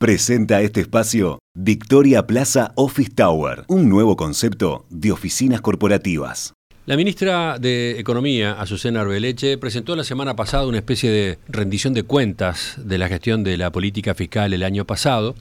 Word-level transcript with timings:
Presenta 0.00 0.62
este 0.62 0.80
espacio 0.80 1.40
Victoria 1.54 2.26
Plaza 2.26 2.72
Office 2.74 3.10
Tower, 3.14 3.64
un 3.68 3.90
nuevo 3.90 4.16
concepto 4.16 4.86
de 4.88 5.12
oficinas 5.12 5.60
corporativas. 5.60 6.54
La 6.86 6.96
ministra 6.96 7.58
de 7.58 8.00
Economía, 8.00 8.52
Azucena 8.52 9.02
Arbeleche, 9.02 9.58
presentó 9.58 9.94
la 9.96 10.04
semana 10.04 10.34
pasada 10.36 10.66
una 10.66 10.78
especie 10.78 11.10
de 11.10 11.38
rendición 11.48 11.92
de 11.92 12.04
cuentas 12.04 12.76
de 12.78 12.96
la 12.96 13.08
gestión 13.08 13.44
de 13.44 13.58
la 13.58 13.72
política 13.72 14.14
fiscal 14.14 14.54
el 14.54 14.62
año 14.62 14.86
pasado, 14.86 15.34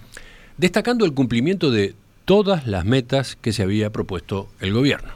destacando 0.57 1.05
el 1.05 1.13
cumplimiento 1.13 1.71
de 1.71 1.95
todas 2.25 2.67
las 2.67 2.83
metas 2.83 3.37
que 3.37 3.53
se 3.53 3.63
había 3.63 3.93
propuesto 3.93 4.49
el 4.59 4.73
gobierno. 4.73 5.13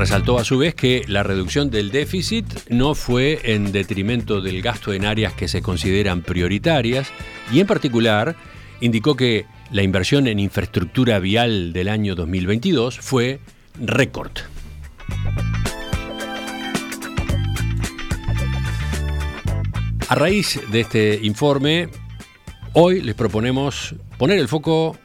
Resaltó 0.00 0.38
a 0.38 0.44
su 0.44 0.56
vez 0.56 0.74
que 0.74 1.04
la 1.08 1.22
reducción 1.22 1.68
del 1.68 1.90
déficit 1.90 2.46
no 2.70 2.94
fue 2.94 3.38
en 3.52 3.70
detrimento 3.70 4.40
del 4.40 4.62
gasto 4.62 4.94
en 4.94 5.04
áreas 5.04 5.34
que 5.34 5.46
se 5.46 5.60
consideran 5.60 6.22
prioritarias 6.22 7.12
y 7.52 7.60
en 7.60 7.66
particular 7.66 8.34
indicó 8.80 9.14
que 9.14 9.44
la 9.70 9.82
inversión 9.82 10.26
en 10.26 10.38
infraestructura 10.38 11.18
vial 11.18 11.74
del 11.74 11.90
año 11.90 12.14
2022 12.14 12.98
fue 12.98 13.40
récord. 13.78 14.30
A 20.08 20.14
raíz 20.14 20.62
de 20.72 20.80
este 20.80 21.20
informe, 21.22 21.90
hoy 22.72 23.02
les 23.02 23.14
proponemos 23.14 23.94
poner 24.16 24.38
el 24.38 24.48
foco 24.48 24.96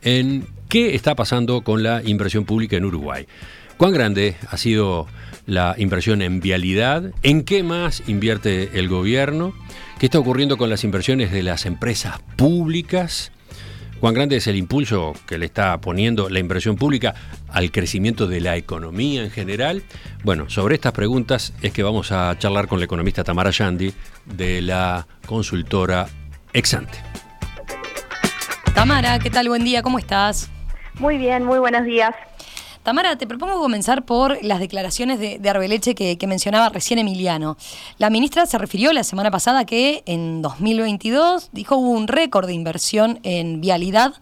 en 0.00 0.46
qué 0.70 0.94
está 0.94 1.14
pasando 1.14 1.60
con 1.60 1.82
la 1.82 2.02
inversión 2.02 2.46
pública 2.46 2.78
en 2.78 2.86
Uruguay. 2.86 3.26
¿Cuán 3.80 3.94
grande 3.94 4.36
ha 4.50 4.58
sido 4.58 5.06
la 5.46 5.74
inversión 5.78 6.20
en 6.20 6.40
vialidad? 6.40 7.14
¿En 7.22 7.44
qué 7.44 7.62
más 7.62 8.02
invierte 8.08 8.78
el 8.78 8.90
gobierno? 8.90 9.54
¿Qué 9.98 10.04
está 10.04 10.18
ocurriendo 10.18 10.58
con 10.58 10.68
las 10.68 10.84
inversiones 10.84 11.32
de 11.32 11.42
las 11.42 11.64
empresas 11.64 12.18
públicas? 12.36 13.32
¿Cuán 13.98 14.12
grande 14.12 14.36
es 14.36 14.46
el 14.48 14.56
impulso 14.56 15.14
que 15.26 15.38
le 15.38 15.46
está 15.46 15.80
poniendo 15.80 16.28
la 16.28 16.40
inversión 16.40 16.76
pública 16.76 17.14
al 17.48 17.70
crecimiento 17.70 18.26
de 18.26 18.42
la 18.42 18.58
economía 18.58 19.24
en 19.24 19.30
general? 19.30 19.82
Bueno, 20.24 20.50
sobre 20.50 20.74
estas 20.74 20.92
preguntas 20.92 21.54
es 21.62 21.72
que 21.72 21.82
vamos 21.82 22.12
a 22.12 22.36
charlar 22.38 22.68
con 22.68 22.80
la 22.80 22.84
economista 22.84 23.24
Tamara 23.24 23.48
Yandi 23.48 23.94
de 24.26 24.60
la 24.60 25.06
consultora 25.24 26.06
Exante. 26.52 26.98
Tamara, 28.74 29.18
¿qué 29.20 29.30
tal? 29.30 29.48
Buen 29.48 29.64
día, 29.64 29.80
¿cómo 29.80 29.98
estás? 29.98 30.50
Muy 30.98 31.16
bien, 31.16 31.46
muy 31.46 31.58
buenos 31.58 31.86
días. 31.86 32.14
Tamara, 32.82 33.16
te 33.16 33.26
propongo 33.26 33.60
comenzar 33.60 34.06
por 34.06 34.42
las 34.42 34.58
declaraciones 34.58 35.20
de, 35.20 35.50
Arbeleche 35.50 35.94
que, 35.94 36.26
mencionaba 36.26 36.70
recién 36.70 36.98
Emiliano. 36.98 37.58
La 37.98 38.08
ministra 38.08 38.46
se 38.46 38.56
refirió 38.56 38.94
la 38.94 39.04
semana 39.04 39.30
pasada 39.30 39.66
que 39.66 40.02
en 40.06 40.40
2022 40.40 41.50
dijo 41.52 41.76
hubo 41.76 41.90
un 41.90 42.08
récord 42.08 42.46
de 42.46 42.54
inversión 42.54 43.20
en 43.22 43.60
vialidad 43.60 44.14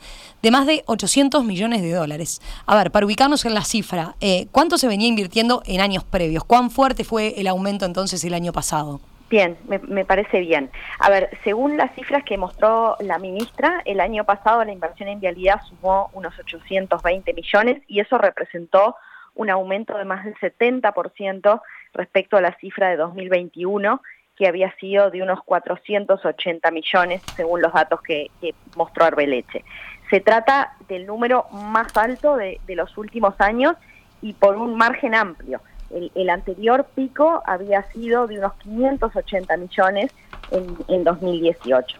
de 0.43 0.51
más 0.51 0.67
de 0.67 0.83
800 0.87 1.45
millones 1.45 1.83
de 1.83 1.93
dólares. 1.93 2.41
A 2.67 2.77
ver, 2.77 2.91
para 2.91 3.07
ubicarnos 3.07 3.45
en 3.45 3.55
la 3.55 3.65
cifra, 3.65 4.17
eh, 4.21 4.49
¿cuánto 4.51 4.77
se 4.77 4.89
venía 4.89 5.07
invirtiendo 5.07 5.63
en 5.65 5.81
años 5.81 6.03
previos? 6.03 6.43
¿Cuán 6.43 6.73
fuerte 6.73 7.05
fue 7.05 7.35
el 7.41 7.47
aumento 7.47 7.87
entonces 7.87 8.25
el 8.25 8.35
año 8.35 8.53
pasado? 8.53 9.01
Bien, 9.31 9.59
me, 9.67 10.05
parece 10.07 10.41
bien. 10.41 10.71
A 10.99 11.11
ver, 11.11 11.29
según 11.45 11.77
las 11.77 11.95
cifras 11.95 12.25
que 12.25 12.39
mostró 12.39 12.97
la 13.01 13.19
ministra, 13.19 13.83
el 13.85 14.01
año 14.01 14.25
pasado 14.25 14.65
la 14.65 14.73
inversión 14.73 15.11
en 15.11 15.21
vialidad 15.21 15.61
sumó 15.69 16.09
unos 16.15 16.39
820 16.39 17.35
millones 17.35 17.83
y 17.87 18.01
eso 18.01 18.17
representó 18.17 18.97
un 19.35 19.51
aumento 19.51 19.99
de 19.99 20.07
más 20.07 20.25
del 20.25 20.35
70% 20.37 21.61
respecto 21.93 22.39
a 22.39 22.41
la 22.41 22.57
cifra 22.59 22.89
de 22.89 22.97
2021, 22.97 24.01
que 24.35 24.49
había 24.49 24.75
sido 24.77 25.11
de 25.11 25.23
unos 25.23 25.43
480 25.45 26.71
millones, 26.71 27.23
según 27.37 27.61
los 27.61 27.73
datos 27.75 28.01
que, 28.01 28.31
mostró 28.77 29.05
Arbeleche. 29.05 29.63
Se 30.09 30.21
trata 30.21 30.73
del 30.89 31.07
número 31.07 31.45
más 31.51 31.95
alto 31.99 32.37
de 32.37 32.59
los 32.69 32.97
últimos 32.97 33.39
años 33.41 33.77
y 34.23 34.33
por 34.33 34.57
un 34.57 34.75
margen 34.75 35.15
amplio. 35.15 35.61
El, 35.91 36.31
anterior 36.31 36.87
pico 36.95 37.43
había 37.47 37.83
sido 37.93 38.27
de 38.27 38.39
unos 38.39 38.53
580 38.55 39.57
millones 39.57 40.13
en, 40.51 41.05
2018. 41.05 41.99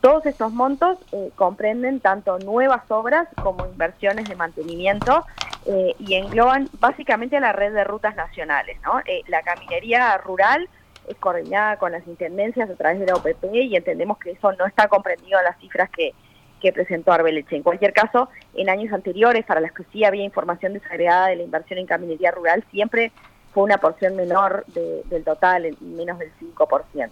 Todos 0.00 0.26
estos 0.26 0.52
montos 0.52 0.98
eh, 1.12 1.30
comprenden 1.36 2.00
tanto 2.00 2.38
nuevas 2.38 2.82
obras 2.90 3.28
como 3.42 3.66
inversiones 3.66 4.28
de 4.28 4.36
mantenimiento 4.36 5.24
eh, 5.66 5.94
y 5.98 6.14
engloban 6.14 6.68
básicamente 6.80 7.38
la 7.40 7.52
red 7.52 7.72
de 7.72 7.84
rutas 7.84 8.16
nacionales. 8.16 8.78
Eh, 9.06 9.22
la 9.28 9.42
caminería 9.42 10.16
rural 10.18 10.68
es 11.08 11.16
coordinada 11.16 11.76
con 11.76 11.92
las 11.92 12.06
intendencias 12.06 12.70
a 12.70 12.74
través 12.74 13.00
de 13.00 13.06
la 13.06 13.14
OPP 13.14 13.44
y 13.52 13.76
entendemos 13.76 14.18
que 14.18 14.32
eso 14.32 14.52
no 14.52 14.66
está 14.66 14.88
comprendido 14.88 15.38
en 15.38 15.44
las 15.44 15.58
cifras 15.58 15.90
que, 15.90 16.14
que 16.60 16.72
presentó 16.72 17.12
Arbeleche. 17.12 17.56
En 17.56 17.62
cualquier 17.62 17.92
caso, 17.92 18.28
en 18.54 18.68
años 18.70 18.92
anteriores, 18.92 19.44
para 19.44 19.60
las 19.60 19.72
que 19.72 19.84
sí 19.92 20.04
había 20.04 20.22
información 20.22 20.72
desagregada 20.72 21.28
de 21.28 21.36
la 21.36 21.42
inversión 21.42 21.78
en 21.78 21.86
caminería 21.86 22.30
rural, 22.30 22.64
siempre 22.70 23.12
fue 23.52 23.64
una 23.64 23.78
porción 23.78 24.16
menor 24.16 24.64
del 24.66 25.24
total, 25.24 25.76
menos 25.80 26.18
del 26.18 26.30
5%. 26.38 27.10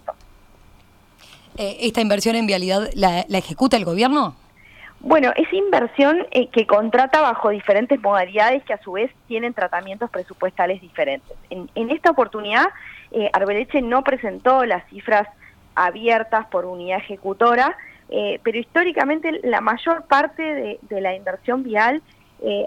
Eh, 1.56 1.76
¿Esta 1.80 2.00
inversión 2.00 2.36
en 2.36 2.46
vialidad 2.46 2.88
la, 2.94 3.20
ejecuta 3.20 3.76
el 3.76 3.84
gobierno? 3.84 4.36
Bueno, 5.00 5.32
es 5.36 5.52
inversión 5.52 6.26
eh, 6.32 6.48
que 6.48 6.66
contrata 6.66 7.20
bajo 7.20 7.50
diferentes 7.50 8.00
modalidades 8.00 8.64
que 8.64 8.72
a 8.72 8.82
su 8.82 8.92
vez 8.92 9.12
tienen 9.28 9.54
tratamientos 9.54 10.10
presupuestales 10.10 10.80
diferentes. 10.80 11.36
En, 11.50 11.90
esta 11.90 12.10
oportunidad, 12.10 12.66
eh, 13.12 13.30
Arbeleche 13.32 13.80
no 13.80 14.02
presentó 14.02 14.64
las 14.64 14.88
cifras 14.88 15.28
abiertas 15.76 16.46
por 16.46 16.64
unidad 16.64 16.98
ejecutora, 16.98 17.76
eh, 18.08 18.40
pero 18.42 18.58
históricamente 18.58 19.40
la 19.44 19.60
mayor 19.60 20.04
parte 20.06 20.42
de, 20.42 21.00
la 21.00 21.14
inversión 21.14 21.62
vial 21.62 22.02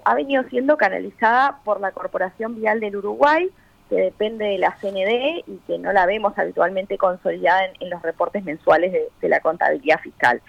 ha 0.03 0.16
venido 0.16 0.44
siendo 0.50 0.76
canalizada 0.76 1.59
por 1.64 1.80
la 1.80 1.92
Corporación 1.92 2.56
Vial 2.59 2.82
del 2.82 2.98
Uruguay, 2.98 3.50
que 3.91 3.97
depende 3.97 4.46
de 4.46 4.57
la 4.57 4.78
CND 4.79 5.44
y 5.46 5.57
que 5.68 5.78
no 5.78 5.91
la 5.91 6.06
vemos 6.06 6.31
habitualmente 6.40 6.97
consolidada 6.97 7.66
en, 7.78 7.90
los 7.90 8.02
reportes 8.02 8.41
mensuales 8.46 8.94
de, 8.94 9.29
la 9.29 9.41
contabilidad 9.41 10.00
fiscal. 10.00 10.41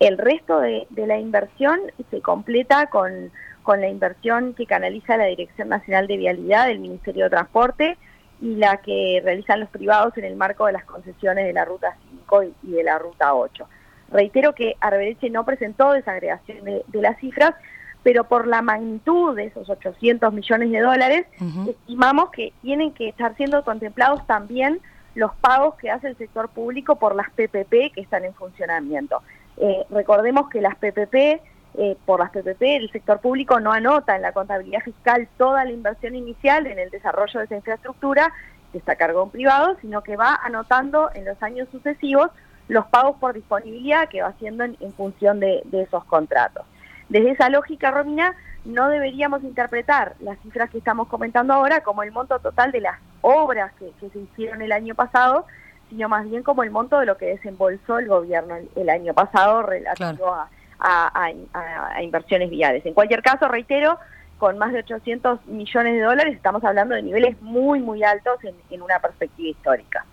El 0.00 0.18
resto 0.18 0.58
de, 0.58 0.88
la 0.96 1.16
inversión 1.16 1.78
se 2.10 2.20
completa 2.20 2.86
con, 2.86 3.30
la 3.64 3.88
inversión 3.88 4.54
que 4.54 4.66
canaliza 4.66 5.16
la 5.16 5.26
Dirección 5.26 5.68
Nacional 5.68 6.08
de 6.08 6.16
Vialidad 6.16 6.66
del 6.66 6.80
Ministerio 6.80 7.24
de 7.24 7.30
Transporte 7.30 7.96
y 8.40 8.56
la 8.56 8.78
que 8.78 9.20
realizan 9.22 9.60
los 9.60 9.68
privados 9.68 10.18
en 10.18 10.24
el 10.24 10.34
marco 10.34 10.66
de 10.66 10.72
las 10.72 10.84
concesiones 10.84 11.46
de 11.46 11.52
la 11.52 11.64
Ruta 11.64 11.96
5 12.10 12.42
y, 12.64 12.72
de 12.72 12.82
la 12.82 12.98
Ruta 12.98 13.34
8. 13.34 13.68
Reitero 14.10 14.52
que 14.52 14.74
Arbereche 14.80 15.30
no 15.30 15.44
presentó 15.44 15.92
desagregación 15.92 16.64
de, 16.64 16.82
de 16.88 17.02
las 17.02 17.16
cifras, 17.20 17.54
pero 18.02 18.24
por 18.24 18.46
la 18.46 18.62
magnitud 18.62 19.36
de 19.36 19.46
esos 19.46 19.68
800 19.68 20.32
millones 20.32 20.70
de 20.70 20.80
dólares, 20.80 21.26
estimamos 21.68 22.30
que 22.30 22.52
tienen 22.62 22.92
que 22.92 23.08
estar 23.08 23.36
siendo 23.36 23.62
contemplados 23.62 24.26
también 24.26 24.80
los 25.14 25.34
pagos 25.36 25.74
que 25.74 25.90
hace 25.90 26.08
el 26.08 26.16
sector 26.16 26.48
público 26.48 26.96
por 26.96 27.14
las 27.14 27.30
PPP 27.30 27.92
que 27.94 28.00
están 28.00 28.24
en 28.24 28.34
funcionamiento. 28.34 29.22
Eh, 29.56 29.84
recordemos 29.90 30.48
que 30.48 30.60
las 30.60 30.76
PPP, 30.76 31.42
eh, 31.74 31.96
por 32.06 32.20
las 32.20 32.30
PPP, 32.30 32.62
el 32.76 32.90
sector 32.90 33.20
público 33.20 33.60
no 33.60 33.72
anota 33.72 34.16
en 34.16 34.22
la 34.22 34.32
contabilidad 34.32 34.80
fiscal 34.80 35.28
toda 35.36 35.64
la 35.64 35.72
inversión 35.72 36.14
inicial 36.14 36.66
en 36.66 36.78
el 36.78 36.90
desarrollo 36.90 37.40
de 37.40 37.46
esa 37.46 37.56
infraestructura, 37.56 38.32
que 38.72 38.78
está 38.78 38.92
a 38.92 38.96
cargo 38.96 39.18
de 39.18 39.24
un 39.24 39.30
privado, 39.30 39.76
sino 39.80 40.02
que 40.02 40.16
va 40.16 40.38
anotando 40.42 41.10
en 41.14 41.24
los 41.24 41.42
años 41.42 41.68
sucesivos 41.70 42.30
los 42.68 42.86
pagos 42.86 43.16
por 43.18 43.34
disponibilidad 43.34 44.08
que 44.08 44.22
va 44.22 44.28
haciendo 44.28 44.62
en, 44.62 44.92
función 44.96 45.40
de 45.40 45.64
esos 45.72 46.04
contratos. 46.04 46.64
Desde 47.10 47.32
esa 47.32 47.48
lógica, 47.48 47.90
Romina, 47.90 48.36
no 48.64 48.88
deberíamos 48.88 49.42
interpretar 49.42 50.14
las 50.20 50.38
cifras 50.40 50.70
que 50.70 50.78
estamos 50.78 51.08
comentando 51.08 51.52
ahora 51.52 51.82
como 51.82 52.04
el 52.04 52.12
monto 52.12 52.38
total 52.38 52.70
de 52.70 52.80
las 52.80 52.98
obras 53.20 53.72
que, 53.78 53.92
se 54.08 54.18
hicieron 54.18 54.62
el 54.62 54.70
año 54.70 54.94
pasado, 54.94 55.44
sino 55.88 56.08
más 56.08 56.30
bien 56.30 56.44
como 56.44 56.62
el 56.62 56.70
monto 56.70 57.00
de 57.00 57.06
lo 57.06 57.16
que 57.16 57.26
desembolsó 57.26 57.98
el 57.98 58.06
gobierno 58.06 58.54
el, 58.76 58.88
año 58.88 59.12
pasado 59.12 59.62
relativo 59.62 60.32
a, 60.78 62.00
inversiones 62.00 62.48
viales. 62.48 62.86
En 62.86 62.94
cualquier 62.94 63.22
caso, 63.22 63.48
reitero, 63.48 63.98
con 64.38 64.56
más 64.56 64.72
de 64.72 64.78
800 64.78 65.46
millones 65.46 65.94
de 65.94 66.00
dólares 66.02 66.36
estamos 66.36 66.62
hablando 66.62 66.94
de 66.94 67.02
niveles 67.02 67.42
muy, 67.42 67.80
muy 67.80 68.04
altos 68.04 68.42
en, 68.44 68.54
en 68.70 68.82
una 68.82 69.00
perspectiva 69.00 69.48
histórica. 69.48 70.04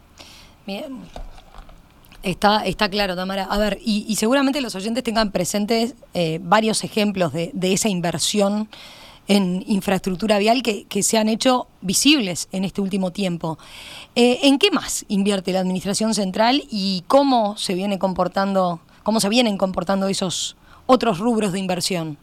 Bien, 0.65 0.99
Está, 2.27 2.65
está 2.65 2.89
claro, 2.89 3.15
Tamara. 3.15 3.45
A 3.45 3.57
ver, 3.57 3.77
y, 3.81 4.13
seguramente 4.17 4.59
los 4.59 4.75
oyentes 4.75 5.01
tengan 5.01 5.31
presentes 5.31 5.95
eh, 6.13 6.39
varios 6.41 6.83
ejemplos 6.83 7.31
de, 7.31 7.53
esa 7.61 7.87
inversión 7.87 8.67
en 9.29 9.63
infraestructura 9.65 10.37
vial 10.37 10.61
que, 10.61 11.03
se 11.03 11.17
han 11.17 11.29
hecho 11.29 11.67
visibles 11.79 12.49
en 12.51 12.65
este 12.65 12.81
último 12.81 13.11
tiempo. 13.11 13.57
Eh, 14.13 14.39
¿En 14.43 14.59
qué 14.59 14.71
más 14.71 15.05
invierte 15.07 15.53
la 15.53 15.61
Administración 15.61 16.13
Central 16.13 16.63
y 16.69 17.05
cómo 17.07 17.55
se 17.55 17.75
viene 17.75 17.97
comportando, 17.97 18.81
cómo 19.03 19.21
se 19.21 19.29
vienen 19.29 19.57
comportando 19.57 20.09
esos 20.09 20.57
otros 20.85 21.19
rubros 21.19 21.53
de 21.53 21.59
inversión? 21.59 22.17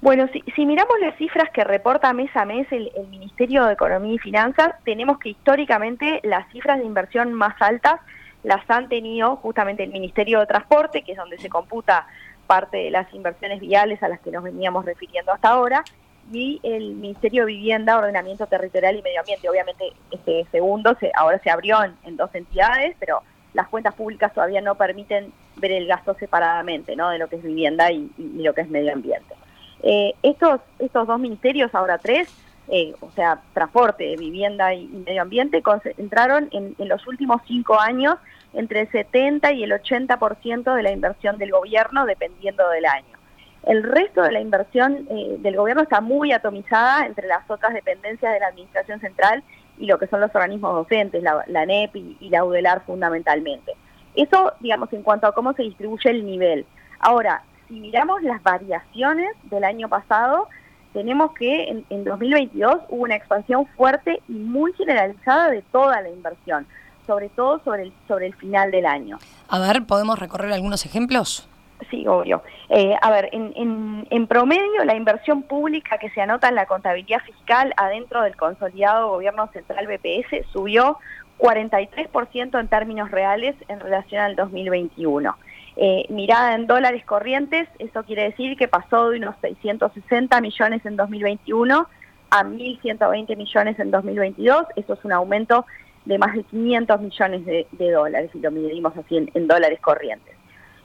Bueno, 0.00 0.26
si, 0.32 0.66
miramos 0.66 0.94
las 1.00 1.16
cifras 1.16 1.48
que 1.54 1.62
reporta 1.62 2.12
mes 2.12 2.34
a 2.34 2.44
mes 2.44 2.66
el, 2.72 2.90
Ministerio 3.08 3.66
de 3.66 3.74
Economía 3.74 4.14
y 4.14 4.18
Finanzas, 4.18 4.74
tenemos 4.84 5.20
que 5.20 5.28
históricamente 5.28 6.18
las 6.24 6.50
cifras 6.50 6.80
de 6.80 6.86
inversión 6.86 7.32
más 7.32 7.54
altas 7.60 8.00
las 8.42 8.68
han 8.68 8.88
tenido 8.88 9.36
justamente 9.36 9.84
el 9.84 9.90
Ministerio 9.90 10.40
de 10.40 10.46
Transporte, 10.46 11.02
que 11.02 11.12
es 11.12 11.18
donde 11.18 11.38
se 11.38 11.48
computa 11.48 12.06
parte 12.46 12.76
de 12.76 12.90
las 12.90 13.12
inversiones 13.14 13.60
viales 13.60 14.02
a 14.02 14.08
las 14.08 14.20
que 14.20 14.30
nos 14.30 14.42
veníamos 14.42 14.84
refiriendo 14.84 15.32
hasta 15.32 15.48
ahora, 15.50 15.84
y 16.30 16.60
el 16.62 16.94
Ministerio 16.94 17.44
de 17.44 17.52
Vivienda, 17.52 17.98
Ordenamiento 17.98 18.46
Territorial 18.46 18.96
y 18.96 19.02
Medio 19.02 19.20
Ambiente. 19.20 19.48
Obviamente 19.48 19.92
este 20.10 20.46
segundo 20.50 20.96
se, 20.98 21.10
ahora 21.14 21.38
se 21.38 21.50
abrió 21.50 21.78
en, 21.82 22.16
dos 22.16 22.34
entidades, 22.34 22.96
pero 22.98 23.22
las 23.54 23.68
cuentas 23.68 23.94
públicas 23.94 24.32
todavía 24.32 24.60
no 24.60 24.76
permiten 24.76 25.32
ver 25.56 25.72
el 25.72 25.86
gasto 25.86 26.14
separadamente, 26.14 26.96
¿no? 26.96 27.10
De 27.10 27.18
lo 27.18 27.28
que 27.28 27.36
es 27.36 27.42
vivienda 27.42 27.90
y, 27.90 28.10
lo 28.18 28.54
que 28.54 28.62
es 28.62 28.68
medio 28.68 28.92
ambiente. 28.92 29.34
Eh, 29.82 30.14
estos, 30.22 30.60
estos 30.78 31.06
dos 31.06 31.18
ministerios, 31.18 31.74
ahora 31.74 31.98
tres, 31.98 32.28
eh, 32.68 32.94
o 33.00 33.10
sea, 33.12 33.40
transporte, 33.54 34.16
vivienda 34.16 34.72
y, 34.74 34.86
medio 34.86 35.22
ambiente, 35.22 35.62
concentraron 35.62 36.48
en, 36.52 36.74
en, 36.78 36.88
los 36.88 37.06
últimos 37.06 37.42
cinco 37.46 37.78
años 37.78 38.16
entre 38.54 38.82
el 38.82 38.90
70 38.90 39.52
y 39.52 39.64
el 39.64 39.72
80% 39.72 40.74
de 40.74 40.82
la 40.82 40.92
inversión 40.92 41.38
del 41.38 41.50
gobierno, 41.50 42.06
dependiendo 42.06 42.68
del 42.70 42.86
año. 42.86 43.22
El 43.64 43.84
resto 43.84 44.22
de 44.22 44.32
la 44.32 44.40
inversión 44.40 45.06
eh, 45.08 45.36
del 45.38 45.56
gobierno 45.56 45.82
está 45.82 46.00
muy 46.00 46.32
atomizada 46.32 47.06
entre 47.06 47.28
las 47.28 47.48
otras 47.48 47.72
dependencias 47.72 48.32
de 48.32 48.40
la 48.40 48.48
Administración 48.48 49.00
Central 49.00 49.44
y 49.78 49.86
lo 49.86 49.98
que 49.98 50.08
son 50.08 50.20
los 50.20 50.34
organismos 50.34 50.74
docentes, 50.74 51.22
la, 51.22 51.44
la 51.46 51.64
NEP 51.64 51.94
y, 51.96 52.28
la 52.28 52.44
UDELAR 52.44 52.84
fundamentalmente. 52.84 53.72
Eso, 54.14 54.52
digamos, 54.60 54.92
en 54.92 55.02
cuanto 55.02 55.26
a 55.26 55.32
cómo 55.32 55.52
se 55.52 55.62
distribuye 55.62 56.10
el 56.10 56.26
nivel. 56.26 56.66
Ahora, 56.98 57.42
si 57.68 57.74
miramos 57.74 58.22
las 58.22 58.42
variaciones 58.42 59.30
del 59.44 59.64
año 59.64 59.88
pasado, 59.88 60.48
tenemos 60.92 61.32
que 61.32 61.64
en, 61.64 61.84
en 61.90 62.04
2022 62.04 62.76
hubo 62.88 63.02
una 63.02 63.16
expansión 63.16 63.66
fuerte 63.76 64.20
y 64.28 64.32
muy 64.32 64.72
generalizada 64.74 65.50
de 65.50 65.62
toda 65.72 66.00
la 66.00 66.08
inversión, 66.08 66.66
sobre 67.06 67.28
todo 67.30 67.60
sobre 67.64 67.84
el, 67.84 67.92
sobre 68.08 68.26
el 68.26 68.34
final 68.34 68.70
del 68.70 68.86
año. 68.86 69.18
A 69.48 69.58
ver, 69.58 69.84
¿podemos 69.84 70.18
recorrer 70.18 70.52
algunos 70.52 70.84
ejemplos? 70.86 71.48
Sí, 71.90 72.06
obvio. 72.06 72.42
Eh, 72.68 72.94
a 73.00 73.10
ver, 73.10 73.28
en, 73.32 74.06
en, 74.08 74.26
promedio 74.26 74.84
la 74.84 74.94
inversión 74.94 75.42
pública 75.42 75.98
que 75.98 76.10
se 76.10 76.20
anota 76.20 76.48
en 76.48 76.54
la 76.54 76.66
contabilidad 76.66 77.20
fiscal 77.20 77.74
adentro 77.76 78.22
del 78.22 78.36
consolidado 78.36 79.08
gobierno 79.10 79.48
central 79.48 79.86
BPS 79.88 80.46
subió 80.52 80.98
43% 81.38 82.60
en 82.60 82.68
términos 82.68 83.10
reales 83.10 83.56
en 83.68 83.80
relación 83.80 84.22
al 84.22 84.36
2021. 84.36 85.36
Eh, 85.76 86.04
mirada 86.10 86.54
en 86.54 86.66
dólares 86.66 87.04
corrientes, 87.04 87.68
eso 87.78 88.02
quiere 88.04 88.24
decir 88.24 88.56
que 88.56 88.68
pasó 88.68 89.10
de 89.10 89.18
unos 89.18 89.34
660 89.40 90.40
millones 90.40 90.84
en 90.84 90.96
2021 90.96 91.88
a 92.30 92.44
1.120 92.44 93.36
millones 93.36 93.78
en 93.78 93.90
2022. 93.90 94.66
Eso 94.76 94.92
es 94.94 95.04
un 95.04 95.12
aumento 95.12 95.64
de 96.04 96.18
más 96.18 96.34
de 96.34 96.42
500 96.44 97.00
millones 97.00 97.46
de, 97.46 97.90
dólares, 97.90 98.30
si 98.32 98.40
lo 98.40 98.50
medimos 98.50 98.96
así 98.96 99.16
en 99.16 99.46
dólares 99.46 99.80
corrientes. 99.80 100.34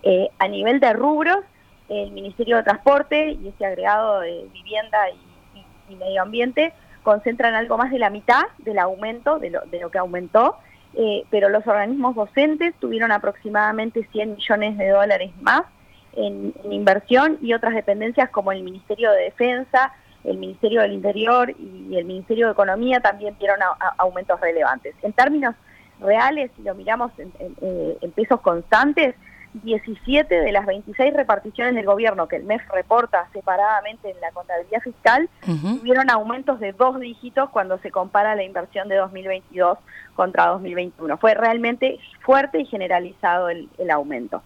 Eh, 0.03 0.29
a 0.39 0.47
nivel 0.47 0.79
de 0.79 0.93
rubros, 0.93 1.39
el 1.89 2.11
Ministerio 2.11 2.57
de 2.57 2.63
Transporte 2.63 3.31
y 3.31 3.47
ese 3.47 3.65
agregado 3.65 4.21
de 4.21 4.47
vivienda 4.53 4.97
y, 5.09 5.95
medio 5.95 6.21
ambiente 6.21 6.73
concentran 7.01 7.55
algo 7.55 7.77
más 7.77 7.91
de 7.91 7.99
la 7.99 8.09
mitad 8.09 8.43
del 8.57 8.77
aumento, 8.77 9.39
de 9.39 9.49
lo, 9.49 9.61
de 9.61 9.79
lo 9.79 9.89
que 9.89 9.97
aumentó, 9.97 10.57
eh, 10.99 11.25
pero 11.29 11.49
los 11.49 11.65
organismos 11.67 12.15
docentes 12.15 12.73
tuvieron 12.79 13.11
aproximadamente 13.11 14.07
100 14.11 14.35
millones 14.35 14.77
de 14.79 14.89
dólares 14.89 15.31
más 15.41 15.61
en, 16.13 16.55
inversión 16.71 17.37
y 17.39 17.53
otras 17.53 17.75
dependencias 17.75 18.31
como 18.31 18.51
el 18.51 18.63
Ministerio 18.63 19.11
de 19.11 19.25
Defensa, 19.25 19.93
el 20.23 20.37
Ministerio 20.37 20.81
del 20.81 20.93
Interior 20.93 21.51
y 21.51 21.95
el 21.95 22.05
Ministerio 22.05 22.47
de 22.47 22.53
Economía 22.53 22.99
también 22.99 23.35
dieron 23.37 23.59
aumentos 23.99 24.41
relevantes. 24.41 24.95
En 25.03 25.13
términos 25.13 25.53
reales, 25.99 26.49
si 26.55 26.63
lo 26.63 26.73
miramos 26.73 27.11
en 27.19 27.31
eh, 27.61 28.11
pesos 28.15 28.41
constantes, 28.41 29.13
17 29.63 30.41
de 30.41 30.51
las 30.51 30.65
26 30.65 31.13
reparticiones 31.13 31.75
del 31.75 31.85
gobierno 31.85 32.27
que 32.27 32.37
el 32.37 32.43
MEF 32.43 32.61
reporta 32.69 33.27
separadamente 33.33 34.11
en 34.11 34.19
la 34.21 34.31
contabilidad 34.31 34.81
fiscal 34.81 35.29
tuvieron 35.43 36.09
aumentos 36.09 36.59
de 36.59 36.73
dos 36.73 36.99
dígitos 36.99 37.49
cuando 37.49 37.77
se 37.79 37.91
compara 37.91 38.35
la 38.35 38.43
inversión 38.43 38.87
de 38.87 38.95
2022 38.95 39.77
contra 40.15 40.47
2021. 40.47 41.17
Fue 41.17 41.33
realmente 41.33 41.99
fuerte 42.21 42.59
y 42.59 42.65
generalizado 42.65 43.49
el, 43.49 43.69
aumento. 43.91 44.41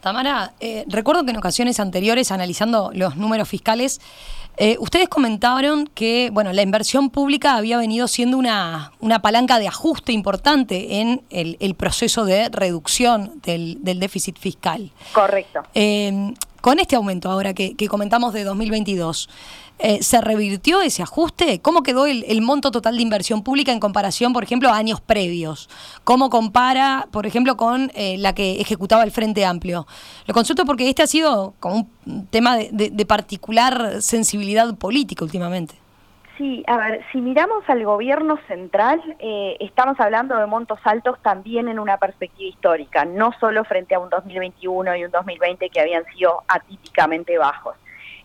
Tamara, 0.00 0.52
eh, 0.60 0.84
recuerdo 0.88 1.24
que 1.24 1.30
en 1.30 1.36
ocasiones 1.36 1.80
anteriores, 1.80 2.30
analizando 2.30 2.90
los 2.94 3.16
números 3.16 3.48
fiscales, 3.48 4.00
eh, 4.58 4.76
ustedes 4.80 5.08
comentaron 5.08 5.86
que 5.86 6.30
bueno, 6.32 6.52
la 6.52 6.62
inversión 6.62 7.10
pública 7.10 7.56
había 7.56 7.76
venido 7.76 8.08
siendo 8.08 8.38
una, 8.38 8.92
una 9.00 9.20
palanca 9.20 9.58
de 9.58 9.68
ajuste 9.68 10.12
importante 10.12 11.00
en 11.00 11.22
el, 11.30 11.74
proceso 11.74 12.24
de 12.24 12.48
reducción 12.48 13.40
del, 13.42 13.78
déficit 13.82 14.38
fiscal. 14.38 14.90
Correcto. 15.12 15.62
Eh, 15.74 16.32
con 16.62 16.78
este 16.78 16.96
aumento 16.96 17.30
ahora 17.30 17.54
que, 17.54 17.76
que 17.76 17.86
comentamos 17.86 18.32
de 18.32 18.44
2022, 18.44 19.28
eh, 19.78 20.02
¿Se 20.02 20.22
revirtió 20.22 20.80
ese 20.80 21.02
ajuste? 21.02 21.60
¿Cómo 21.60 21.82
quedó 21.82 22.06
el, 22.06 22.40
monto 22.40 22.70
total 22.70 22.96
de 22.96 23.02
inversión 23.02 23.42
pública 23.42 23.72
en 23.72 23.80
comparación, 23.80 24.32
por 24.32 24.42
ejemplo, 24.42 24.70
a 24.70 24.76
años 24.76 25.02
previos? 25.02 25.68
¿Cómo 26.02 26.30
compara, 26.30 27.08
por 27.10 27.26
ejemplo, 27.26 27.58
con 27.58 27.90
eh, 27.94 28.16
la 28.18 28.34
que 28.34 28.60
ejecutaba 28.60 29.04
el 29.04 29.10
Frente 29.10 29.44
Amplio? 29.44 29.86
Lo 30.26 30.32
consulto 30.32 30.64
porque 30.64 30.88
este 30.88 31.02
ha 31.02 31.06
sido 31.06 31.54
como 31.60 31.88
un 32.06 32.26
tema 32.28 32.56
de, 32.56 33.06
particular 33.06 34.00
sensibilidad 34.00 34.74
política 34.76 35.24
últimamente. 35.24 35.74
Sí, 36.38 36.64
a 36.66 36.76
ver, 36.78 37.04
si 37.12 37.20
miramos 37.20 37.62
al 37.68 37.84
gobierno 37.84 38.38
central, 38.46 39.00
eh, 39.18 39.56
estamos 39.60 39.98
hablando 40.00 40.36
de 40.36 40.46
montos 40.46 40.78
altos 40.84 41.18
también 41.22 41.68
en 41.68 41.78
una 41.78 41.98
perspectiva 41.98 42.48
histórica, 42.48 43.04
no 43.04 43.32
solo 43.40 43.64
frente 43.64 43.94
a 43.94 43.98
un 43.98 44.10
2021 44.10 44.96
y 44.96 45.04
un 45.04 45.10
2020 45.10 45.68
que 45.70 45.80
habían 45.80 46.04
sido 46.14 46.42
atípicamente 46.48 47.38
bajos. 47.38 47.76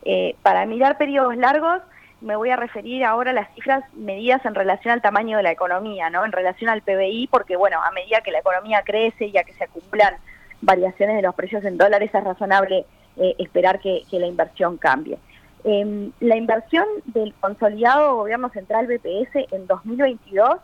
Eh, 0.03 0.35
para 0.41 0.65
mirar 0.65 0.97
periodos 0.97 1.35
largos, 1.37 1.81
me 2.21 2.35
voy 2.35 2.49
a 2.51 2.55
referir 2.55 3.03
ahora 3.03 3.31
a 3.31 3.33
las 3.33 3.53
cifras 3.55 3.83
medidas 3.93 4.45
en 4.45 4.55
relación 4.55 4.93
al 4.93 5.01
tamaño 5.01 5.37
de 5.37 5.43
la 5.43 5.51
economía, 5.51 6.09
¿no? 6.09 6.23
En 6.23 6.31
relación 6.31 6.69
al 6.69 6.81
PBI, 6.81 7.27
porque 7.27 7.55
bueno, 7.55 7.81
a 7.81 7.91
medida 7.91 8.21
que 8.21 8.31
la 8.31 8.39
economía 8.39 8.83
crece 8.83 9.27
y 9.27 9.37
a 9.37 9.43
que 9.43 9.53
se 9.53 9.63
acumulan 9.63 10.15
variaciones 10.61 11.15
de 11.15 11.23
los 11.23 11.33
precios 11.33 11.65
en 11.65 11.77
dólares, 11.77 12.11
es 12.13 12.23
razonable 12.23 12.85
eh, 13.17 13.35
esperar 13.39 13.79
que, 13.79 14.03
la 14.11 14.27
inversión 14.27 14.77
cambie. 14.77 15.17
Em, 15.63 16.11
la 16.19 16.35
inversión 16.35 16.85
del 17.05 17.33
consolidado 17.39 18.15
gobierno 18.15 18.49
central 18.49 18.87
BPS 18.87 19.47
en 19.51 19.67
2022 19.67 20.59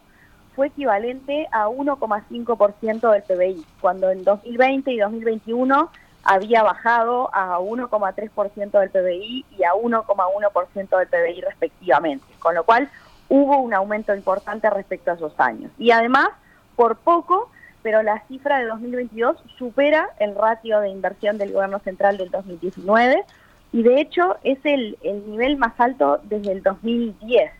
fue 0.55 0.67
equivalente 0.67 1.47
a 1.51 1.67
1,5% 1.69 3.11
del 3.11 3.23
PBI, 3.23 3.65
cuando 3.79 4.09
en 4.09 4.23
2020 4.23 4.91
y 4.91 4.97
2021 4.97 5.91
había 6.23 6.63
bajado 6.63 7.29
a 7.33 7.59
1,3% 7.59 8.79
del 8.79 8.89
PBI 8.89 9.45
y 9.57 9.63
a 9.63 9.73
1,1% 9.73 10.97
del 10.97 11.07
PBI 11.07 11.41
respectivamente, 11.41 12.25
con 12.39 12.55
lo 12.55 12.63
cual 12.63 12.89
hubo 13.29 13.57
un 13.57 13.73
aumento 13.73 14.13
importante 14.15 14.69
respecto 14.69 15.11
a 15.11 15.15
esos 15.15 15.33
años. 15.39 15.71
Y 15.77 15.91
además, 15.91 16.29
por 16.75 16.97
poco, 16.97 17.49
pero 17.81 18.03
la 18.03 18.21
cifra 18.27 18.59
de 18.59 18.65
2022 18.65 19.37
supera 19.57 20.09
el 20.19 20.35
ratio 20.35 20.79
de 20.81 20.89
inversión 20.89 21.37
del 21.37 21.53
gobierno 21.53 21.79
central 21.79 22.17
del 22.17 22.29
2019 22.29 23.23
y 23.71 23.83
de 23.83 24.01
hecho 24.01 24.37
es 24.43 24.59
el, 24.63 24.97
nivel 25.27 25.57
más 25.57 25.73
alto 25.79 26.19
desde 26.23 26.51
el 26.51 26.63
2010. 26.63 27.51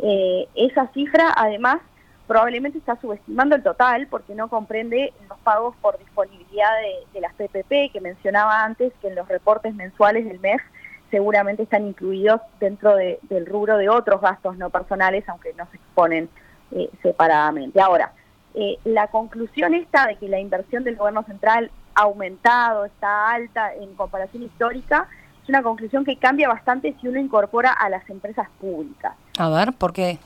Eh, 0.00 0.48
esa 0.54 0.88
cifra 0.88 1.32
además 1.36 1.78
probablemente 2.26 2.78
está 2.78 2.98
subestimando 3.00 3.54
el 3.54 3.62
total 3.62 4.06
porque 4.08 4.34
no 4.34 4.48
comprende 4.48 5.12
los 5.28 5.38
pagos 5.40 5.74
por 5.80 5.98
disponibilidad 5.98 6.70
de, 7.12 7.20
las 7.20 7.34
PPP 7.34 7.92
que 7.92 8.00
mencionaba 8.00 8.64
antes, 8.64 8.92
que 9.00 9.08
en 9.08 9.14
los 9.14 9.28
reportes 9.28 9.74
mensuales 9.74 10.24
del 10.24 10.40
MEF 10.40 10.62
seguramente 11.10 11.62
están 11.62 11.86
incluidos 11.86 12.40
dentro 12.60 12.96
del 12.96 13.46
rubro 13.46 13.76
de 13.76 13.88
otros 13.88 14.20
gastos 14.20 14.56
no 14.56 14.70
personales, 14.70 15.28
aunque 15.28 15.54
no 15.54 15.66
se 15.70 15.76
exponen 15.76 16.28
eh, 16.72 16.90
separadamente. 17.02 17.80
Ahora, 17.80 18.12
eh, 18.54 18.78
la 18.84 19.06
conclusión 19.08 19.74
está 19.74 20.06
de 20.06 20.16
que 20.16 20.28
la 20.28 20.40
inversión 20.40 20.84
del 20.84 20.96
gobierno 20.96 21.22
central 21.24 21.70
ha 21.94 22.02
aumentado, 22.02 22.84
está 22.84 23.30
alta 23.30 23.74
en 23.74 23.94
comparación 23.94 24.42
histórica, 24.42 25.08
es 25.42 25.48
una 25.48 25.62
conclusión 25.62 26.04
que 26.04 26.16
cambia 26.16 26.48
bastante 26.48 26.94
si 27.00 27.06
uno 27.08 27.20
incorpora 27.20 27.72
a 27.72 27.88
las 27.88 28.08
empresas 28.08 28.48
públicas. 28.60 29.14
A 29.38 29.48
ver, 29.50 29.72
¿por 29.72 29.92
qué? 29.92 30.18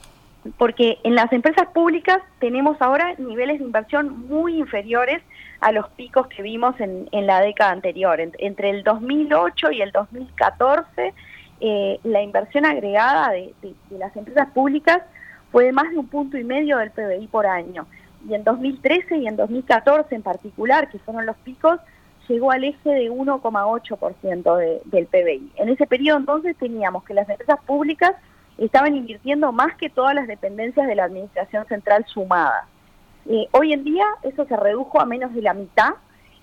Porque 0.57 0.99
en 1.03 1.15
las 1.15 1.33
empresas 1.33 1.67
públicas 1.69 2.19
tenemos 2.39 2.81
ahora 2.81 3.15
niveles 3.19 3.59
de 3.59 3.65
inversión 3.65 4.29
muy 4.29 4.59
inferiores 4.59 5.23
a 5.61 5.73
los 5.73 5.89
picos 5.91 6.29
que 6.29 6.43
vimos 6.43 6.75
en, 6.79 7.09
la 7.27 7.41
década 7.41 7.73
anterior. 7.73 8.21
entre 8.21 8.71
el 8.71 8.85
2008 8.85 9.73
y 9.73 9.83
el 9.83 9.91
2014, 9.91 11.15
eh, 11.61 11.99
la 12.05 12.23
inversión 12.23 12.65
agregada 12.65 13.31
de, 13.31 13.53
las 13.91 14.17
empresas 14.17 14.49
públicas 14.51 15.01
fue 15.51 15.65
de 15.65 15.73
más 15.73 15.91
de 15.91 15.99
un 15.99 16.07
punto 16.07 16.39
y 16.39 16.45
medio 16.45 16.79
del 16.79 16.91
PBI 16.91 17.27
por 17.27 17.47
año. 17.47 17.87
Y 18.29 18.35
en 18.35 18.45
2013 18.45 19.17
y 19.19 19.27
en 19.27 19.37
2014 19.37 20.15
en 20.15 20.23
particular, 20.23 20.89
que 20.91 20.99
fueron 21.01 21.27
los 21.27 21.37
picos, 21.39 21.81
llegó 22.29 22.51
al 22.53 22.63
eje 22.63 22.91
de 22.91 23.11
1,8% 23.11 24.57
de, 24.57 24.81
del 24.85 25.07
PBI. 25.07 25.53
En 25.57 25.69
ese 25.71 25.87
periodo 25.87 26.19
entonces 26.19 26.57
teníamos 26.57 27.03
que 27.05 27.15
las 27.15 27.29
empresas 27.29 27.59
públicas 27.67 28.15
estaban 28.59 28.97
invirtiendo 28.97 29.53
más 29.53 29.75
que 29.77 29.89
todas 29.89 30.15
las 30.15 30.27
dependencias 30.27 30.87
de 30.87 30.95
la 30.95 31.05
Administración 31.05 31.67
Central 31.67 32.05
sumadas. 32.07 32.65
Eh, 33.27 33.47
hoy 33.53 33.73
en 33.73 33.85
día 33.85 34.07
eso 34.23 34.45
se 34.47 34.57
redujo 34.57 35.01
a 35.01 35.07
menos 35.07 35.35
de 35.35 35.43
la 35.43 35.55
mitad, 35.55 35.95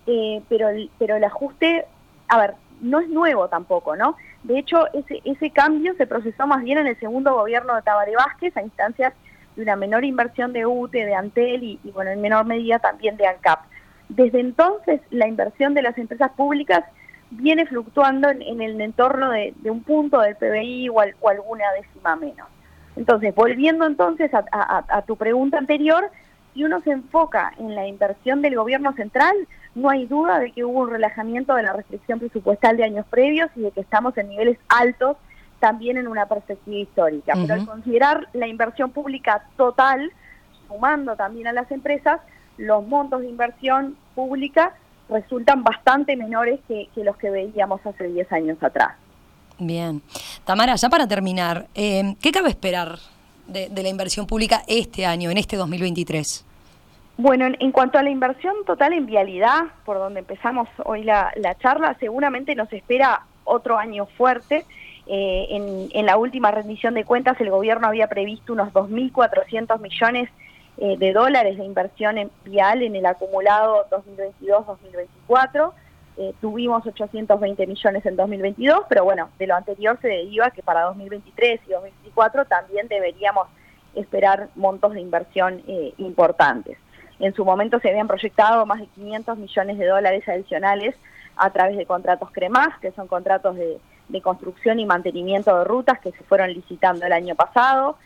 eh, 0.07 0.41
pero, 0.49 0.69
el, 0.69 0.89
pero 0.97 1.15
el 1.15 1.23
ajuste, 1.23 1.85
a 2.27 2.37
ver, 2.37 2.53
no 2.81 2.99
es 2.99 3.09
nuevo 3.09 3.47
tampoco, 3.47 3.95
¿no? 3.95 4.15
De 4.43 4.59
hecho, 4.59 4.87
ese, 4.93 5.21
ese 5.25 5.49
cambio 5.49 5.95
se 5.95 6.05
procesó 6.05 6.45
más 6.45 6.63
bien 6.63 6.77
en 6.77 6.87
el 6.87 6.99
segundo 6.99 7.33
gobierno 7.33 7.75
de 7.75 7.81
Tabaré 7.81 8.15
Vázquez 8.15 8.55
a 8.55 8.61
instancias 8.61 9.13
de 9.55 9.63
una 9.63 9.75
menor 9.75 10.03
inversión 10.03 10.53
de 10.53 10.65
UTE, 10.65 11.05
de 11.05 11.15
Antel 11.15 11.63
y, 11.63 11.79
bueno, 11.93 12.11
en 12.11 12.21
menor 12.21 12.45
medida 12.45 12.79
también 12.79 13.17
de 13.17 13.27
ANCAP. 13.27 13.61
Desde 14.09 14.39
entonces, 14.39 15.01
la 15.09 15.27
inversión 15.27 15.73
de 15.73 15.81
las 15.81 15.97
empresas 15.97 16.31
públicas 16.31 16.83
viene 17.31 17.65
fluctuando 17.65 18.29
en, 18.29 18.61
el 18.61 18.79
entorno 18.79 19.31
de, 19.31 19.53
un 19.65 19.83
punto 19.83 20.19
del 20.21 20.35
PBI 20.35 20.89
o, 20.89 20.99
alguna 20.99 21.65
décima 21.73 22.15
menos. 22.15 22.47
Entonces, 22.95 23.35
volviendo 23.35 23.85
entonces 23.85 24.31
a, 24.33 25.01
tu 25.05 25.17
pregunta 25.17 25.57
anterior, 25.57 26.09
si 26.53 26.63
uno 26.63 26.79
se 26.81 26.91
enfoca 26.91 27.53
en 27.57 27.75
la 27.75 27.87
inversión 27.87 28.41
del 28.41 28.55
gobierno 28.55 28.93
central, 28.93 29.35
no 29.73 29.89
hay 29.89 30.05
duda 30.05 30.39
de 30.39 30.51
que 30.51 30.63
hubo 30.63 30.79
un 30.79 30.89
relajamiento 30.89 31.53
de 31.55 31.63
la 31.63 31.73
restricción 31.73 32.19
presupuestal 32.19 32.77
de 32.77 32.85
años 32.85 33.05
previos 33.09 33.49
y 33.55 33.61
de 33.61 33.71
que 33.71 33.81
estamos 33.81 34.17
en 34.17 34.29
niveles 34.29 34.57
altos 34.69 35.17
también 35.59 35.97
en 35.97 36.07
una 36.07 36.27
perspectiva 36.27 36.77
histórica. 36.77 37.33
Pero 37.35 37.55
al 37.55 37.65
considerar 37.65 38.27
la 38.33 38.47
inversión 38.47 38.91
pública 38.91 39.43
total, 39.57 40.11
sumando 40.67 41.17
también 41.17 41.47
a 41.47 41.53
las 41.53 41.69
empresas, 41.71 42.21
los 42.57 42.87
montos 42.87 43.21
de 43.21 43.27
inversión 43.27 43.97
pública 44.13 44.73
resultan 45.09 45.63
bastante 45.63 46.15
menores 46.15 46.59
que, 46.67 46.89
los 46.95 47.17
que 47.17 47.29
veíamos 47.29 47.85
hace 47.85 48.07
10 48.07 48.31
años 48.31 48.57
atrás. 48.61 48.93
Bien. 49.59 50.01
Tamara, 50.43 50.75
ya 50.75 50.89
para 50.89 51.07
terminar, 51.07 51.67
eh, 51.75 52.15
¿qué 52.21 52.31
cabe 52.31 52.49
esperar 52.49 52.97
de, 53.47 53.69
la 53.69 53.89
inversión 53.89 54.27
pública 54.27 54.63
este 54.67 55.05
año, 55.05 55.29
en 55.29 55.37
este 55.37 55.55
2023? 55.55 56.45
Bueno, 57.17 57.45
en, 57.47 57.71
cuanto 57.71 57.97
a 57.97 58.03
la 58.03 58.09
inversión 58.09 58.53
total 58.65 58.91
en 58.93 59.05
vialidad, 59.05 59.63
por 59.85 59.97
donde 59.97 60.19
empezamos 60.19 60.67
hoy 60.83 61.03
la, 61.03 61.31
charla, 61.59 61.95
seguramente 61.99 62.55
nos 62.55 62.71
espera 62.73 63.21
otro 63.45 63.77
año 63.77 64.05
fuerte. 64.17 64.65
Eh, 65.07 65.45
en, 65.51 65.89
en, 65.93 66.05
la 66.07 66.17
última 66.17 66.49
rendición 66.49 66.95
de 66.95 67.05
cuentas 67.05 67.39
el 67.39 67.51
gobierno 67.51 67.87
había 67.87 68.07
previsto 68.07 68.53
unos 68.53 68.73
2.400 68.73 69.79
millones 69.79 70.29
eh, 70.77 70.97
de 70.97 71.13
dólares 71.13 71.57
de 71.57 71.63
inversión 71.63 72.17
en 72.17 72.29
vial 72.43 72.83
en 72.83 72.95
el 72.97 73.05
acumulado 73.05 73.85
2022-2024. 73.91 75.71
Eh, 76.17 76.33
tuvimos 76.41 76.85
820 76.85 77.67
millones 77.67 78.05
en 78.05 78.15
2022, 78.15 78.81
pero 78.89 79.05
bueno, 79.05 79.29
de 79.39 79.47
lo 79.47 79.55
anterior 79.55 79.97
se 80.01 80.09
deriva 80.09 80.51
que 80.51 80.61
para 80.63 80.83
2023 80.83 81.61
y 81.67 81.71
2024 81.71 82.45
también 82.45 82.87
deberíamos 82.89 83.47
esperar 83.95 84.49
montos 84.55 84.93
de 84.93 85.01
inversión 85.01 85.61
eh, 85.67 85.93
importantes. 85.97 86.77
En 87.19 87.33
su 87.33 87.45
momento 87.45 87.79
se 87.79 87.89
habían 87.89 88.07
proyectado 88.07 88.65
más 88.65 88.79
de 88.79 88.87
500 88.87 89.37
millones 89.37 89.77
de 89.77 89.87
dólares 89.87 90.27
adicionales 90.27 90.95
a 91.37 91.49
través 91.51 91.77
de 91.77 91.85
contratos 91.85 92.31
CREMAS, 92.31 92.79
que 92.81 92.91
son 92.91 93.07
contratos 93.07 93.55
de, 93.55 93.77
de 94.09 94.21
construcción 94.21 94.79
y 94.79 94.85
mantenimiento 94.85 95.57
de 95.57 95.63
rutas 95.63 95.99
que 95.99 96.11
se 96.11 96.23
fueron 96.25 96.51
licitando 96.51 97.05
el 97.05 97.13
año 97.13 97.35
pasado 97.35 97.97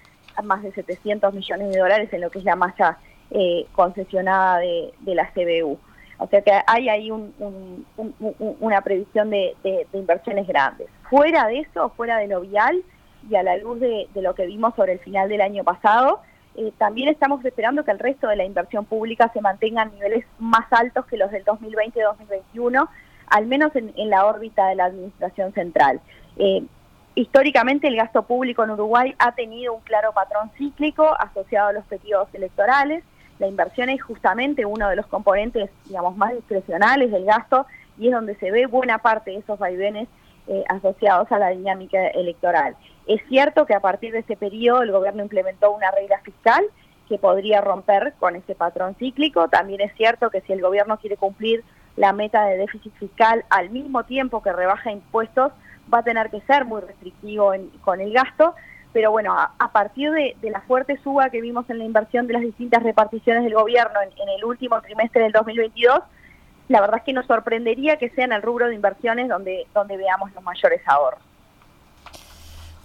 más 0.44 0.64
de 0.64 0.72
700 0.72 1.34
millones 1.34 1.72
de 1.72 1.80
dólares 1.80 2.10
en 2.12 2.22
lo 2.22 2.30
que 2.30 2.40
es 2.40 2.46
la 2.46 2.56
malla 2.56 2.98
eh, 3.32 3.68
concesionada 3.74 4.60
de, 4.60 4.92
la 5.06 5.32
CBU. 5.32 5.78
O 6.18 6.28
sea 6.28 6.42
que 6.42 6.52
hay 6.68 6.90
ahí 6.90 7.12
una 7.12 8.82
previsión 8.82 9.30
de, 9.30 9.56
inversiones 9.94 10.48
grandes. 10.48 10.88
Fuera 11.10 11.48
de 11.48 11.60
eso, 11.60 11.90
fuera 11.96 12.18
de 12.18 12.28
lo 12.28 12.42
vial 12.42 12.84
y 13.30 13.36
a 13.36 13.44
la 13.44 13.58
luz 13.58 13.80
de, 13.80 14.08
lo 14.16 14.34
que 14.36 14.46
vimos 14.46 14.74
sobre 14.76 14.94
el 14.94 15.00
final 15.00 15.30
del 15.30 15.42
año 15.42 15.64
pasado, 15.64 16.22
eh, 16.56 16.74
también 16.78 17.08
estamos 17.10 17.44
esperando 17.46 17.86
que 17.86 17.92
el 17.92 18.00
resto 18.00 18.28
de 18.28 18.36
la 18.36 18.46
inversión 18.46 18.86
pública 18.86 19.30
se 19.34 19.42
mantenga 19.42 19.84
a 19.84 19.86
niveles 19.86 20.26
más 20.40 20.66
altos 20.72 21.06
que 21.06 21.18
los 21.18 21.32
del 21.32 21.46
2020-2021, 21.46 22.90
al 23.28 23.46
menos 23.46 23.72
en, 23.76 23.94
la 24.10 24.26
órbita 24.26 24.68
de 24.68 24.76
la 24.76 24.86
Administración 24.86 25.54
Central. 25.54 26.02
Eh, 26.38 26.64
Históricamente 27.20 27.90
el 27.90 27.98
gasto 27.98 28.24
público 28.24 28.64
en 28.64 28.70
Uruguay 28.70 29.14
ha 29.20 29.34
tenido 29.34 29.74
un 29.74 29.82
claro 29.82 30.14
patrón 30.14 30.52
cíclico 30.58 31.06
asociado 31.20 31.68
a 31.68 31.74
los 31.74 31.84
periodos 31.84 32.30
electorales. 32.32 33.04
La 33.40 33.48
inversión 33.48 33.90
es 33.90 34.02
justamente 34.02 34.66
uno 34.66 34.88
de 34.88 34.96
los 34.96 35.06
componentes, 35.06 35.70
digamos, 35.84 36.16
más 36.16 36.34
discrecionales 36.34 37.12
del 37.12 37.26
gasto 37.26 37.66
y 37.98 38.08
es 38.08 38.14
donde 38.14 38.36
se 38.36 38.52
ve 38.52 38.68
buena 38.68 39.00
parte 39.00 39.32
de 39.32 39.40
esos 39.40 39.60
vaivenes 39.60 40.08
eh, 40.48 40.64
asociados 40.70 41.30
a 41.34 41.40
la 41.40 41.50
dinámica 41.50 42.08
electoral. 42.08 42.78
Es 43.06 43.22
cierto 43.28 43.66
que 43.66 43.74
a 43.74 43.82
partir 43.82 44.14
de 44.14 44.20
ese 44.20 44.38
periodo 44.38 44.82
el 44.84 44.94
gobierno 44.94 45.22
implementó 45.22 45.72
una 45.74 45.92
regla 45.92 46.22
fiscal 46.22 46.64
que 47.10 47.18
podría 47.18 47.60
romper 47.60 48.14
con 48.18 48.38
ese 48.38 48.56
patrón 48.56 48.96
cíclico. 48.96 49.50
También 49.50 49.82
es 49.82 49.94
cierto 49.98 50.30
que 50.30 50.40
si 50.40 50.54
el 50.54 50.62
gobierno 50.62 50.98
quiere 50.98 51.18
cumplir 51.18 51.66
la 51.98 52.14
meta 52.14 52.46
de 52.46 52.56
déficit 52.56 52.94
fiscal 52.94 53.44
al 53.50 53.72
mismo 53.72 54.06
tiempo 54.06 54.42
que 54.42 54.54
rebaja 54.54 54.90
impuestos, 54.90 55.52
va 55.94 56.00
a 56.00 56.04
tener 56.04 56.30
que 56.30 56.42
ser 56.42 56.66
muy 56.66 56.82
restrictivo 56.82 57.54
con 57.82 58.02
el 58.02 58.14
gasto, 58.14 58.56
pero 58.92 59.12
bueno, 59.12 59.36
a, 59.38 59.72
partir 59.72 60.12
de, 60.12 60.36
la 60.50 60.62
fuerte 60.62 60.98
suba 61.04 61.30
que 61.30 61.42
vimos 61.42 61.70
en 61.70 61.78
la 61.78 61.86
inversión 61.86 62.28
de 62.28 62.34
las 62.34 62.42
distintas 62.42 62.82
reparticiones 62.82 63.44
del 63.44 63.54
gobierno 63.54 64.00
en, 64.02 64.30
el 64.30 64.44
último 64.44 64.82
trimestre 64.82 65.24
del 65.24 65.32
2022, 65.32 66.02
la 66.70 66.82
verdad 66.82 66.98
es 66.98 67.04
que 67.04 67.14
nos 67.14 67.26
sorprendería 67.26 67.98
que 67.98 68.10
sea 68.10 68.26
en 68.26 68.34
el 68.34 68.42
rubro 68.42 68.68
de 68.68 68.76
inversiones 68.76 69.28
donde, 69.28 69.68
donde 69.74 69.98
veamos 69.98 70.32
los 70.34 70.44
mayores 70.44 70.82
ahorros. 70.88 71.29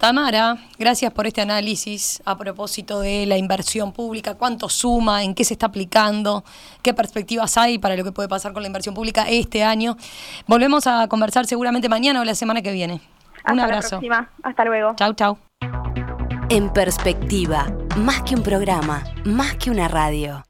Tamara, 0.04 0.58
gracias 0.78 1.10
por 1.14 1.26
este 1.26 1.40
análisis 1.40 2.22
a 2.26 2.36
propósito 2.36 3.00
de 3.00 3.24
la 3.24 3.38
inversión 3.38 3.90
pública, 3.90 4.34
cuánto 4.34 4.68
suma, 4.68 5.22
en 5.22 5.34
qué 5.34 5.44
se 5.44 5.54
está 5.54 5.64
aplicando, 5.64 6.44
qué 6.82 6.92
perspectivas 6.92 7.56
hay 7.56 7.78
para 7.78 7.96
lo 7.96 8.04
que 8.04 8.12
puede 8.12 8.28
pasar 8.28 8.52
con 8.52 8.60
la 8.60 8.66
inversión 8.66 8.94
pública 8.94 9.24
este 9.26 9.64
año. 9.64 9.96
Volvemos 10.46 10.86
a 10.86 11.08
conversar 11.08 11.46
seguramente 11.46 11.88
mañana 11.88 12.20
o 12.20 12.24
la 12.24 12.34
semana 12.34 12.60
que 12.60 12.72
viene. 12.72 13.00
Un 13.50 13.60
abrazo. 13.60 13.98
Hasta 14.42 14.64
luego. 14.66 14.94
Chau, 14.94 15.14
chau. 15.14 15.38
En 16.50 16.70
perspectiva, 16.70 17.66
más 17.96 18.24
que 18.24 18.34
un 18.34 18.42
programa, 18.42 19.04
más 19.24 19.56
que 19.56 19.70
una 19.70 19.88
radio. 19.88 20.42